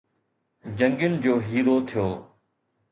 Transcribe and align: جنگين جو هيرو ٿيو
جنگين 0.77 1.13
جو 1.23 1.33
هيرو 1.49 1.77
ٿيو 1.89 2.07